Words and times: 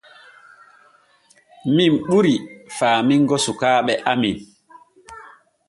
Min 1.75 1.93
ɓuri 2.07 2.35
faamingo 2.77 3.35
sukaaɓe 3.45 3.93
amen. 4.11 4.37